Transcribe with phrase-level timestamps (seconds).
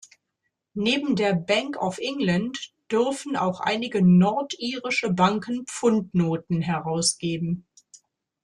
[0.73, 7.67] Neben der Bank of England dürfen auch einige nordirische Banken Pfundnoten herausgeben.